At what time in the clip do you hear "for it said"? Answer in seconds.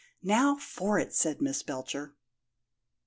0.55-1.43